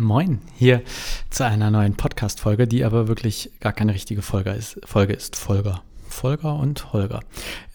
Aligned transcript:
Moin, 0.00 0.38
hier 0.54 0.82
zu 1.28 1.44
einer 1.44 1.72
neuen 1.72 1.94
Podcast-Folge, 1.94 2.68
die 2.68 2.84
aber 2.84 3.08
wirklich 3.08 3.50
gar 3.58 3.72
keine 3.72 3.92
richtige 3.92 4.22
Folge 4.22 4.50
ist. 4.50 4.78
Folge 4.84 5.12
ist 5.12 5.34
Folger. 5.34 5.82
Folger 6.08 6.54
und 6.54 6.92
Holger. 6.92 7.18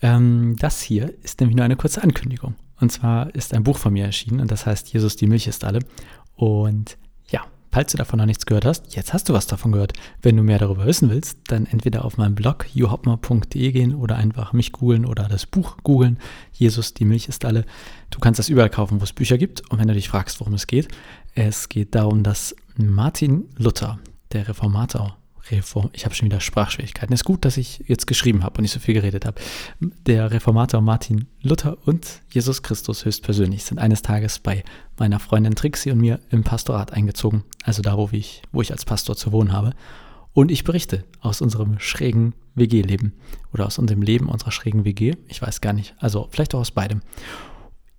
Ähm, 0.01 0.55
das 0.57 0.81
hier 0.81 1.13
ist 1.23 1.41
nämlich 1.41 1.57
nur 1.57 1.65
eine 1.65 1.75
kurze 1.75 2.01
Ankündigung. 2.01 2.55
Und 2.79 2.93
zwar 2.93 3.35
ist 3.35 3.53
ein 3.53 3.65
Buch 3.65 3.77
von 3.77 3.91
mir 3.91 4.05
erschienen 4.05 4.39
und 4.39 4.51
das 4.51 4.65
heißt 4.65 4.93
Jesus, 4.93 5.17
die 5.17 5.27
Milch 5.27 5.47
ist 5.47 5.65
alle. 5.65 5.79
Und 6.37 6.97
ja, 7.29 7.41
falls 7.73 7.91
du 7.91 7.97
davon 7.97 8.19
noch 8.19 8.25
nichts 8.25 8.45
gehört 8.45 8.63
hast, 8.63 8.95
jetzt 8.95 9.11
hast 9.11 9.27
du 9.27 9.33
was 9.33 9.47
davon 9.47 9.73
gehört. 9.73 9.91
Wenn 10.21 10.37
du 10.37 10.43
mehr 10.43 10.59
darüber 10.59 10.85
wissen 10.85 11.09
willst, 11.09 11.39
dann 11.47 11.65
entweder 11.65 12.05
auf 12.05 12.17
meinem 12.17 12.35
Blog 12.35 12.67
juhopmer.de 12.73 13.71
gehen 13.73 13.95
oder 13.95 14.15
einfach 14.15 14.53
mich 14.53 14.71
googeln 14.71 15.05
oder 15.05 15.27
das 15.27 15.45
Buch 15.45 15.75
googeln. 15.83 16.19
Jesus, 16.53 16.93
die 16.93 17.03
Milch 17.03 17.27
ist 17.27 17.43
alle. 17.43 17.65
Du 18.11 18.19
kannst 18.19 18.39
das 18.39 18.47
überall 18.47 18.69
kaufen, 18.69 19.01
wo 19.01 19.03
es 19.03 19.11
Bücher 19.11 19.37
gibt. 19.37 19.69
Und 19.69 19.79
wenn 19.79 19.89
du 19.89 19.93
dich 19.93 20.07
fragst, 20.07 20.39
worum 20.39 20.53
es 20.53 20.67
geht, 20.67 20.87
es 21.35 21.69
geht 21.69 21.95
darum, 21.95 22.23
dass 22.23 22.55
Martin 22.77 23.45
Luther, 23.57 23.99
der 24.31 24.47
Reformator, 24.47 25.17
Reform, 25.51 25.89
ich 25.91 26.05
habe 26.05 26.15
schon 26.15 26.27
wieder 26.27 26.39
Sprachschwierigkeiten. 26.39 27.13
Es 27.13 27.21
ist 27.21 27.25
gut, 27.25 27.43
dass 27.43 27.57
ich 27.57 27.83
jetzt 27.87 28.07
geschrieben 28.07 28.43
habe 28.43 28.57
und 28.57 28.61
nicht 28.61 28.71
so 28.71 28.79
viel 28.79 28.93
geredet 28.93 29.25
habe. 29.25 29.41
Der 29.79 30.31
Reformator 30.31 30.79
Martin 30.79 31.27
Luther 31.41 31.77
und 31.85 32.21
Jesus 32.29 32.63
Christus 32.63 33.03
höchstpersönlich 33.03 33.65
sind 33.65 33.77
eines 33.77 34.01
Tages 34.01 34.39
bei 34.39 34.63
meiner 34.97 35.19
Freundin 35.19 35.55
Trixie 35.55 35.91
und 35.91 35.99
mir 35.99 36.19
im 36.29 36.43
Pastorat 36.43 36.93
eingezogen, 36.93 37.43
also 37.63 37.81
da, 37.81 37.97
wo 37.97 38.07
ich, 38.11 38.41
wo 38.53 38.61
ich 38.61 38.71
als 38.71 38.85
Pastor 38.85 39.17
zu 39.17 39.31
wohnen 39.31 39.51
habe. 39.51 39.73
Und 40.31 40.49
ich 40.49 40.63
berichte 40.63 41.03
aus 41.19 41.41
unserem 41.41 41.77
schrägen 41.77 42.33
WG-Leben 42.55 43.13
oder 43.53 43.65
aus 43.65 43.77
unserem 43.77 44.01
Leben 44.01 44.29
unserer 44.29 44.51
schrägen 44.51 44.85
WG. 44.85 45.15
Ich 45.27 45.41
weiß 45.41 45.61
gar 45.61 45.73
nicht. 45.73 45.93
Also 45.99 46.27
vielleicht 46.31 46.55
auch 46.55 46.61
aus 46.61 46.71
beidem. 46.71 47.01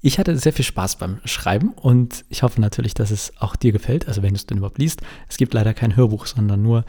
Ich 0.07 0.19
hatte 0.19 0.37
sehr 0.37 0.53
viel 0.53 0.67
Spaß 0.67 0.97
beim 0.97 1.21
Schreiben 1.25 1.71
und 1.71 2.27
ich 2.29 2.43
hoffe 2.43 2.61
natürlich, 2.61 2.93
dass 2.93 3.11
es 3.11 3.33
auch 3.39 3.57
dir 3.57 3.73
gefällt, 3.73 4.07
also 4.07 4.23
wenn 4.23 4.35
du 4.35 4.37
es 4.37 4.45
denn 4.45 4.59
überhaupt 4.59 4.77
liest. 4.77 5.01
Es 5.31 5.39
gibt 5.39 5.55
leider 5.55 5.73
kein 5.73 5.97
Hörbuch, 5.97 6.27
sondern 6.27 6.61
nur 6.61 6.85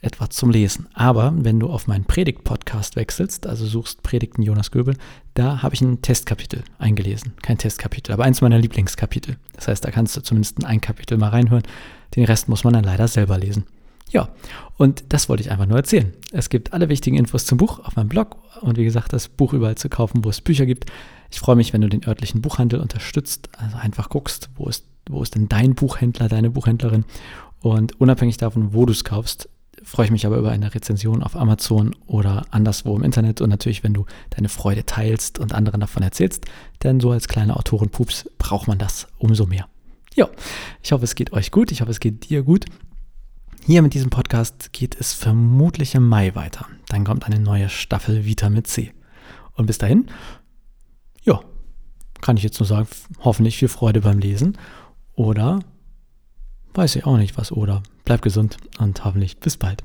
etwas 0.00 0.28
zum 0.28 0.48
Lesen. 0.48 0.86
Aber 0.94 1.34
wenn 1.36 1.58
du 1.58 1.68
auf 1.68 1.88
meinen 1.88 2.04
Predigt-Podcast 2.04 2.94
wechselst, 2.94 3.48
also 3.48 3.66
suchst 3.66 4.04
Predigten 4.04 4.42
Jonas 4.42 4.70
Göbel, 4.70 4.94
da 5.34 5.60
habe 5.60 5.74
ich 5.74 5.80
ein 5.80 6.02
Testkapitel 6.02 6.62
eingelesen. 6.78 7.32
Kein 7.42 7.58
Testkapitel, 7.58 8.12
aber 8.12 8.22
eins 8.22 8.42
meiner 8.42 8.60
Lieblingskapitel. 8.60 9.38
Das 9.54 9.66
heißt, 9.66 9.84
da 9.84 9.90
kannst 9.90 10.16
du 10.16 10.20
zumindest 10.20 10.64
ein 10.64 10.80
Kapitel 10.80 11.18
mal 11.18 11.30
reinhören. 11.30 11.64
Den 12.14 12.26
Rest 12.26 12.48
muss 12.48 12.62
man 12.62 12.74
dann 12.74 12.84
leider 12.84 13.08
selber 13.08 13.38
lesen. 13.38 13.64
Ja, 14.10 14.28
und 14.76 15.02
das 15.08 15.28
wollte 15.28 15.42
ich 15.42 15.50
einfach 15.50 15.66
nur 15.66 15.78
erzählen. 15.78 16.12
Es 16.30 16.48
gibt 16.48 16.74
alle 16.74 16.88
wichtigen 16.88 17.16
Infos 17.16 17.44
zum 17.44 17.58
Buch 17.58 17.80
auf 17.80 17.96
meinem 17.96 18.08
Blog 18.08 18.36
und 18.60 18.78
wie 18.78 18.84
gesagt, 18.84 19.12
das 19.12 19.28
Buch 19.28 19.52
überall 19.52 19.74
zu 19.74 19.88
kaufen, 19.88 20.24
wo 20.24 20.28
es 20.28 20.40
Bücher 20.40 20.64
gibt. 20.64 20.86
Ich 21.32 21.40
freue 21.40 21.56
mich, 21.56 21.72
wenn 21.72 21.80
du 21.80 21.88
den 21.88 22.06
örtlichen 22.06 22.42
Buchhandel 22.42 22.78
unterstützt, 22.78 23.48
also 23.58 23.78
einfach 23.78 24.10
guckst, 24.10 24.50
wo 24.54 24.68
ist, 24.68 24.84
wo 25.08 25.22
ist 25.22 25.34
denn 25.34 25.48
dein 25.48 25.74
Buchhändler, 25.74 26.28
deine 26.28 26.50
Buchhändlerin. 26.50 27.04
Und 27.60 27.98
unabhängig 28.00 28.36
davon, 28.36 28.74
wo 28.74 28.84
du 28.84 28.92
es 28.92 29.02
kaufst, 29.02 29.48
freue 29.82 30.06
ich 30.06 30.12
mich 30.12 30.26
aber 30.26 30.36
über 30.36 30.50
eine 30.50 30.74
Rezension 30.74 31.22
auf 31.22 31.34
Amazon 31.34 31.96
oder 32.06 32.44
anderswo 32.50 32.94
im 32.96 33.02
Internet 33.02 33.40
und 33.40 33.48
natürlich, 33.48 33.82
wenn 33.82 33.94
du 33.94 34.04
deine 34.30 34.50
Freude 34.50 34.84
teilst 34.84 35.38
und 35.38 35.54
anderen 35.54 35.80
davon 35.80 36.02
erzählst, 36.02 36.44
denn 36.82 37.00
so 37.00 37.10
als 37.10 37.28
kleiner 37.28 37.56
Autorenpups 37.56 38.28
braucht 38.38 38.68
man 38.68 38.78
das 38.78 39.08
umso 39.18 39.46
mehr. 39.46 39.66
Ja, 40.14 40.28
ich 40.82 40.92
hoffe, 40.92 41.04
es 41.04 41.14
geht 41.14 41.32
euch 41.32 41.50
gut, 41.50 41.72
ich 41.72 41.80
hoffe, 41.80 41.90
es 41.90 42.00
geht 42.00 42.28
dir 42.28 42.42
gut. 42.42 42.66
Hier 43.64 43.80
mit 43.80 43.94
diesem 43.94 44.10
Podcast 44.10 44.72
geht 44.72 45.00
es 45.00 45.14
vermutlich 45.14 45.94
im 45.94 46.06
Mai 46.06 46.34
weiter. 46.34 46.66
Dann 46.88 47.04
kommt 47.04 47.24
eine 47.24 47.38
neue 47.38 47.70
Staffel 47.70 48.26
Vitamin 48.26 48.64
C. 48.64 48.92
Und 49.54 49.66
bis 49.66 49.78
dahin 49.78 50.08
kann 52.22 52.38
ich 52.38 52.42
jetzt 52.42 52.58
nur 52.58 52.66
sagen, 52.66 52.88
hoffentlich 53.20 53.58
viel 53.58 53.68
Freude 53.68 54.00
beim 54.00 54.18
Lesen. 54.18 54.56
Oder 55.14 55.60
weiß 56.72 56.96
ich 56.96 57.04
auch 57.04 57.18
nicht 57.18 57.36
was. 57.36 57.52
Oder 57.52 57.82
bleib 58.06 58.22
gesund 58.22 58.56
und 58.78 59.04
hoffentlich 59.04 59.38
bis 59.38 59.58
bald. 59.58 59.82